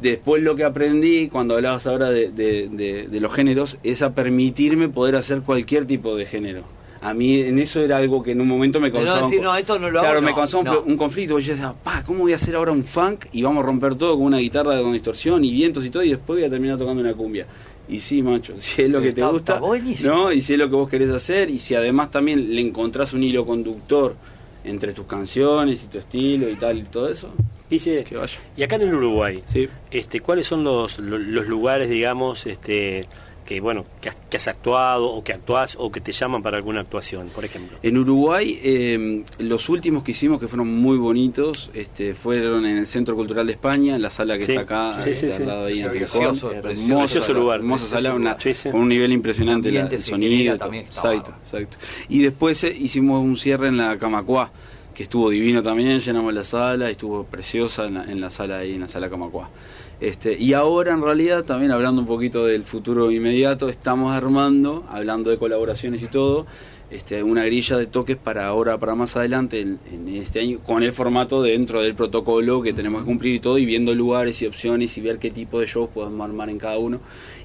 [0.00, 4.14] después lo que aprendí cuando hablabas ahora de, de- de- de los géneros es a
[4.14, 6.62] permitirme poder hacer cualquier tipo de género.
[7.00, 9.26] A mí en eso era algo que en un momento me De no causaba...
[9.28, 10.82] un no, esto no lo hago, Claro, me causaba un, no.
[10.86, 11.38] un conflicto.
[11.38, 13.26] Yo decía, pa, ¿cómo voy a hacer ahora un funk?
[13.32, 16.08] Y vamos a romper todo con una guitarra con distorsión y vientos y todo y
[16.08, 17.46] después voy a terminar tocando una cumbia.
[17.88, 19.60] Y sí, macho, si es lo que te gusta.
[19.60, 20.32] ¿no?
[20.32, 23.22] Y si es lo que vos querés hacer y si además también le encontrás un
[23.22, 24.16] hilo conductor
[24.64, 27.28] entre tus canciones y tu estilo y tal y todo eso,
[27.70, 28.38] Guille, que vaya.
[28.56, 29.68] y acá en el Uruguay, Sí.
[29.90, 33.06] este, ¿cuáles son los, lo- los lugares, digamos, este,
[33.44, 36.56] que bueno, que has, que has actuado o que actuás o que te llaman para
[36.56, 37.76] alguna actuación, por ejemplo?
[37.82, 42.86] En Uruguay, eh, los últimos que hicimos que fueron muy bonitos, este, fueron en el
[42.86, 45.38] Centro Cultural de España, en la sala que Sí, está acá, sí, este, sí, al
[45.38, 45.44] sí.
[45.44, 48.42] lado ahí en Precioso, sala, lugar, hermosa sala, una- lugar.
[48.42, 48.70] Sí, sí.
[48.70, 51.76] con un nivel impresionante, la- el sonido, también, está exacto, exacto.
[52.08, 54.50] Y después eh, hicimos un cierre en la Camacuá,
[54.94, 58.74] que estuvo divino también, llenamos la sala, estuvo preciosa en la, en la sala ahí,
[58.74, 59.50] en la sala Camacua.
[60.04, 65.30] Este, y ahora en realidad, también hablando un poquito del futuro inmediato, estamos armando, hablando
[65.30, 66.44] de colaboraciones y todo,
[66.90, 70.82] este, una grilla de toques para ahora, para más adelante, en, en este año, con
[70.82, 74.46] el formato dentro del protocolo que tenemos que cumplir y todo, y viendo lugares y
[74.46, 77.00] opciones y ver qué tipo de shows podemos armar en cada uno,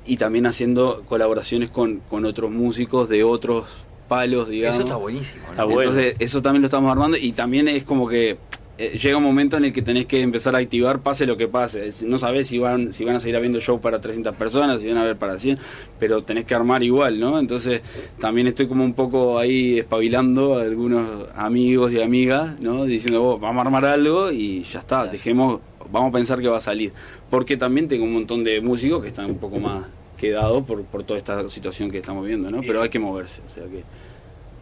[0.06, 3.70] y también haciendo colaboraciones con, con otros músicos de otros
[4.10, 4.76] palos, digamos.
[4.76, 5.44] Eso está buenísimo.
[5.46, 5.52] ¿no?
[5.52, 5.92] Está bueno.
[5.92, 8.38] Entonces, eso también lo estamos armando y también es como que
[8.80, 11.50] eh, llega un momento en el que tenés que empezar a activar pase lo que
[11.50, 11.92] pase.
[12.06, 14.98] No sabés si van si van a seguir habiendo show para 300 personas, si van
[14.98, 15.60] a haber para 100,
[16.00, 17.40] pero tenés que armar igual, ¿no?
[17.40, 17.82] Entonces,
[18.22, 22.86] también estoy como un poco ahí espabilando a algunos amigos y amigas, ¿no?
[22.86, 25.60] Diciendo, "Oh, vamos a armar algo y ya está, dejemos,
[25.92, 26.94] vamos a pensar que va a salir.
[27.30, 29.88] Porque también tengo un montón de músicos que están un poco más
[30.18, 32.62] quedados por, por toda esta situación que estamos viendo, ¿no?
[32.62, 33.84] Pero hay que moverse, o sea que...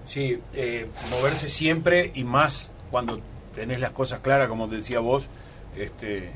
[0.08, 3.20] Sí, eh, moverse siempre y más cuando
[3.58, 5.30] tenés las cosas claras, como te decía vos,
[5.76, 6.30] este,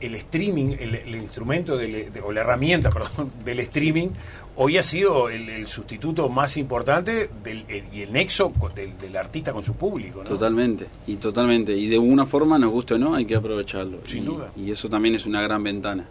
[0.00, 4.08] el streaming, el, el instrumento del- de- o la herramienta, perdón, del streaming,
[4.56, 9.16] hoy ha sido el, el sustituto más importante del, el- y el nexo del, del
[9.16, 10.18] artista con su público.
[10.22, 10.28] ¿no?
[10.28, 11.72] Totalmente, y totalmente.
[11.76, 13.98] Y de alguna forma, nos guste o no, hay que aprovecharlo.
[14.04, 14.50] Sin Y- duda.
[14.56, 16.04] Y eso también es una gran ventana.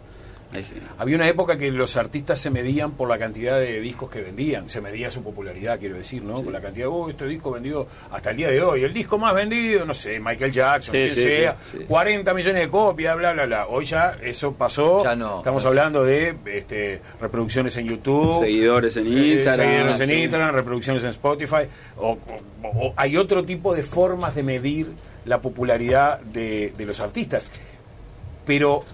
[0.98, 4.68] Había una época que los artistas se medían por la cantidad de discos que vendían,
[4.68, 6.42] se medía su popularidad, quiero decir, ¿no?
[6.42, 9.34] Con la cantidad, oh, este disco vendió hasta el día de hoy, el disco más
[9.34, 11.84] vendido, no sé, Michael Jackson, Sí, quien sí, sea, sí, sí.
[11.84, 13.66] 40 millones de copias, bla, bla, bla.
[13.68, 15.38] Hoy ya eso pasó, Ya no.
[15.38, 19.68] estamos hablando de este, reproducciones en YouTube, Seguidores en eh, Instagram.
[19.70, 20.10] seguidores en.
[20.10, 21.62] Instagram, reproducciones en Spotify,
[21.96, 24.88] o, o- o hay otro tipo de formas de medir
[25.24, 27.48] la popularidad de, de los artistas.
[28.44, 28.84] Pero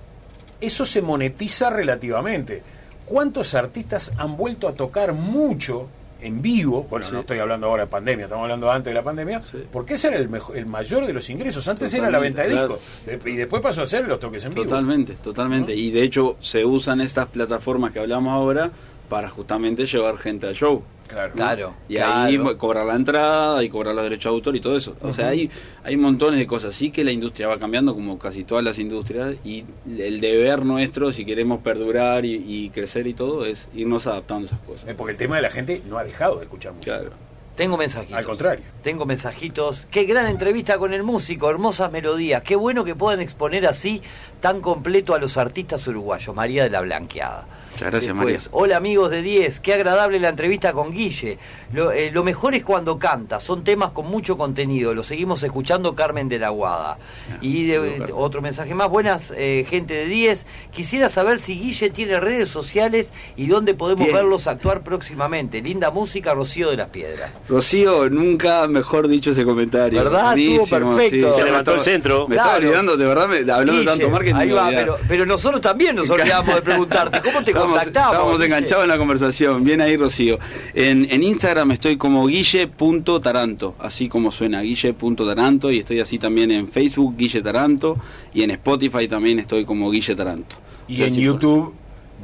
[0.61, 2.63] eso se monetiza relativamente.
[3.07, 5.89] ¿Cuántos artistas han vuelto a tocar mucho
[6.21, 6.85] en vivo?
[6.91, 7.13] Bueno, Sí.
[7.13, 9.59] no estoy hablando ahora de pandemia, estamos hablando antes de la pandemia, Sí.
[9.73, 11.67] porque ese era el, mejo- el mayor de los ingresos.
[11.69, 14.53] Antes era la venta de Totalmente, discos y después pasó a ser los toques en
[14.55, 14.67] vivo.
[14.67, 15.73] Totalmente, totalmente.
[15.73, 15.79] ¿No?
[15.79, 18.71] Y de hecho, se usan estas plataformas que hablamos ahora
[19.09, 20.83] para justamente llevar gente al show.
[21.09, 21.33] Claro.
[21.33, 21.75] Claro.
[21.89, 22.21] Y claro.
[22.21, 24.95] ahí cobrar la entrada y cobrar los derechos de autor y todo eso.
[25.03, 25.51] O sea, hay,
[25.83, 26.75] hay montones de cosas.
[26.75, 29.65] Sí que la industria va cambiando, como casi todas las industrias, y
[29.99, 34.47] el deber nuestro, si queremos perdurar y, y crecer y todo, es irnos adaptando a
[34.47, 34.89] esas cosas.
[34.89, 36.99] Eh, Porque el tema de la gente no ha dejado de escuchar música.
[36.99, 37.29] Claro.
[37.57, 38.17] Tengo mensajitos.
[38.17, 38.65] Al contrario.
[38.83, 39.87] Tengo mensajitos.
[39.91, 42.41] Qué gran entrevista con el músico, hermosas melodías.
[42.45, 44.01] Qué bueno que puedan exponer así
[44.41, 46.37] tan completo a los artistas uruguayos.
[46.37, 47.47] María de la Blanqueada.
[47.79, 51.39] Muchas gracias, Después, Hola amigos de 10, qué agradable la entrevista con Guille.
[51.73, 54.95] Lo, eh, lo mejor es cuando canta, son temas con mucho contenido.
[54.95, 56.99] Lo seguimos escuchando Carmen de la Guada.
[57.31, 58.11] Ah, Y de- Carmen.
[58.17, 60.45] otro mensaje más, buenas eh, gente de 10.
[60.73, 64.17] Quisiera saber si Guille tiene redes sociales y dónde podemos Bien.
[64.17, 65.63] verlos actuar próximamente.
[65.63, 67.31] Linda música, Rocío de las Piedras.
[67.49, 70.03] Rocío, nunca mejor dicho ese comentario.
[70.03, 70.37] ¿Verdad?
[70.37, 71.35] Estuvo perfecto.
[71.37, 72.27] Se Me levantó el estaba- centro.
[72.27, 74.35] Me estaba olvidando, de verdad, me, hablando de Guille, tanto marketing.
[74.35, 74.71] ahí va,
[75.07, 78.13] pero nosotros también nos olvidamos de preguntarte, ¿cómo te Estábamos- contactamos?
[78.13, 78.47] Estábamos Guille?
[78.47, 79.65] enganchados en la conversación.
[79.65, 80.39] Bien ahí, Rocío.
[80.75, 85.71] En, en Instagram estoy como guille.taranto, así como suena, guille.taranto.
[85.71, 87.97] Y estoy así también en Facebook, Guille Taranto.
[88.35, 90.57] Y en Spotify también estoy como Guille Taranto.
[90.89, 91.75] Y O sea, en YouTube,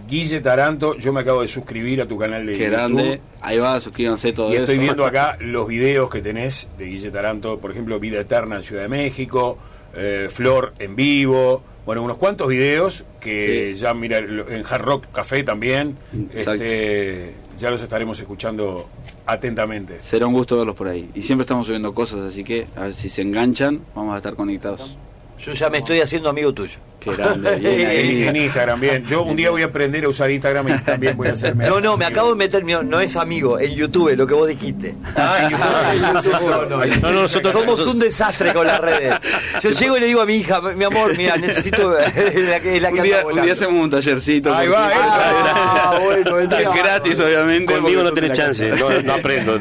[0.08, 2.72] Guille Taranto, yo me acabo de suscribir a tu canal de Qué YouTube.
[2.72, 3.20] grande.
[3.40, 4.64] Ahí va, suscríbanse todo Y eso.
[4.64, 8.62] estoy viendo acá los videos que tenés de Guille Taranto, por ejemplo, Vida Eterna en
[8.64, 9.58] Ciudad de México,
[9.94, 13.80] eh, Flor en vivo, bueno, unos cuantos videos que Sí.
[13.80, 15.96] ya, mira, lo- en Hard Rock Café también,
[16.32, 16.62] Exacto.
[16.64, 18.88] este, ya los estaremos escuchando
[19.26, 20.00] atentamente.
[20.00, 21.10] Será un gusto verlos por ahí.
[21.14, 24.34] Y siempre estamos subiendo cosas, así que a ver si se enganchan, vamos a estar
[24.34, 24.96] conectados.
[25.38, 26.78] Yo ya me estoy haciendo amigo tuyo.
[27.04, 27.56] Qué grande.
[27.58, 28.24] Bien En, ahí.
[28.28, 29.04] en Instagram, bien.
[29.06, 31.66] Yo un día voy a aprender a usar Instagram y también voy a hacerme...
[31.66, 34.48] No, no, me acabo de meter, no, no es amigo, en YouTube, lo que vos
[34.48, 34.94] dijiste.
[35.16, 36.32] Ah, en YouTube.
[37.00, 39.14] no, no, nosotros- somos un desastre con las redes.
[39.62, 42.90] Yo llego y le digo a mi hija, mi amor, mira, necesito la que, la
[42.90, 44.54] que Un día, un día hacemos un tallercito.
[44.54, 45.00] Ahí va, eso.
[45.04, 47.74] Ah, bueno, Es gratis, obviamente.
[47.74, 49.58] Conmigo no tenés chance, no, no aprendo.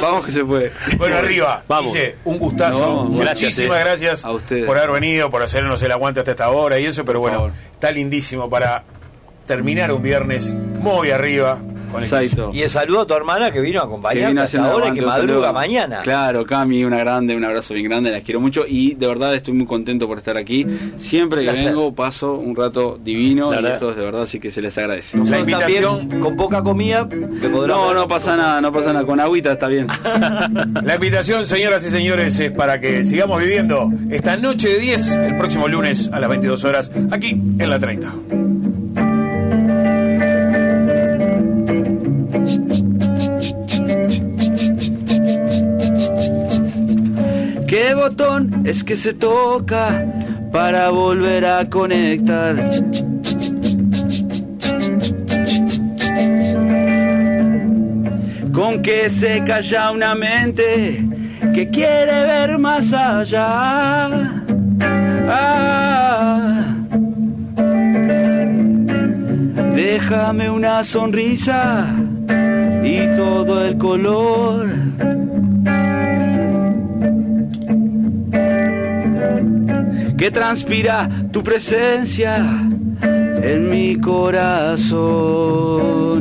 [0.00, 0.72] Vamos que se puede.
[0.96, 1.62] Bueno, arriba.
[1.68, 1.92] Vamos.
[1.92, 2.78] Dice, un gustazo.
[2.80, 3.80] No, Muchísimas eh.
[3.84, 4.64] gracias A ustedes.
[4.64, 7.90] por haber venido, por hacernos el aguante hasta esta hora y eso, pero bueno, está
[7.90, 8.84] lindísimo para
[9.46, 11.58] terminar un viernes muy arriba
[11.92, 12.50] con el Exacto.
[12.52, 14.92] Y el saludo a tu hermana que vino a Que acompañarte vino hasta ahora y
[14.94, 15.52] que madruga saludo.
[15.52, 16.00] mañana.
[16.02, 19.54] Claro, Cami, una grande, un abrazo bien grande, las quiero mucho y de verdad estoy
[19.54, 20.66] muy contento por estar aquí.
[20.96, 24.50] Siempre que vengo paso un rato divino La y esto es de verdad, así que
[24.50, 25.16] se les agradece.
[25.18, 29.20] La invitación- también, con poca comida, te No, no pasa nada, no pasa nada, con
[29.20, 29.86] agüita está bien.
[30.84, 35.36] La invitación, señoras y señores, es para que sigamos viviendo esta noche de 10 el
[35.36, 38.12] próximo lunes a las 22 horas aquí en la 30.
[48.64, 50.04] Es que se toca
[50.50, 52.56] para volver a conectar.
[58.52, 61.04] Con que se calla una mente
[61.54, 64.10] que quiere ver más allá.
[65.28, 66.62] Ah.
[69.76, 71.86] déjame una sonrisa
[72.82, 74.81] y todo el color.
[80.22, 84.94] Que transpira tu presencia en mi corazón.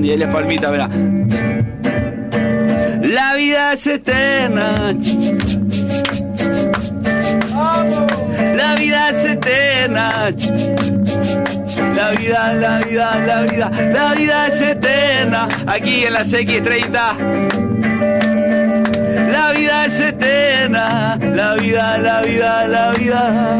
[0.04, 0.89] Y él es palmita, verá.
[3.04, 4.95] La vida es eterna.
[8.56, 10.34] La vida es eterna.
[11.93, 15.47] La vida, la vida, la vida, la vida es eterna.
[15.68, 17.70] Aquí en la X30.
[19.32, 23.59] La vida es eterna, la vida, la vida, la vida.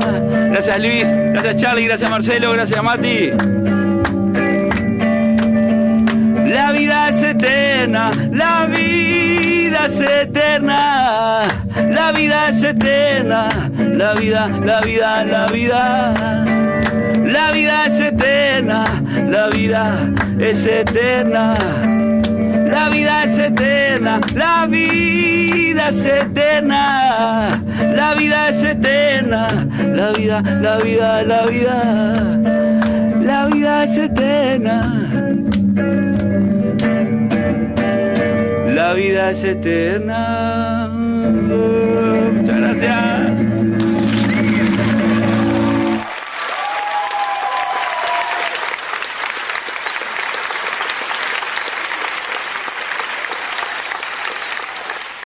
[0.52, 3.32] Gracias Luis, gracias Charlie, gracias Marcelo, gracias Mati.
[6.48, 11.48] La vida es eterna, la vida es eterna,
[11.90, 16.14] la vida es eterna, la vida, la vida, la vida.
[17.26, 21.56] La vida es eterna, la vida es eterna.
[22.72, 24.66] La vida es eterna, la
[25.82, 27.50] vida es eterna.
[27.96, 29.48] La vida es eterna,
[29.94, 31.84] la vida, la vida, la vida.
[33.22, 35.08] La vida es eterna.
[38.76, 40.90] La vida es eterna.
[40.92, 43.11] Muchas gracias.